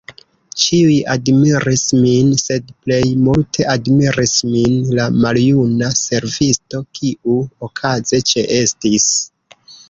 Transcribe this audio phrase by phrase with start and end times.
[0.61, 7.37] Ĉiuj admiris min, sed plej multe admiris min la maljuna servisto, kiu
[7.69, 9.07] okaze ĉeestis.